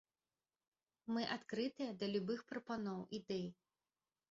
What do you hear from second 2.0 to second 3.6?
да любых прапаноў, ідэй.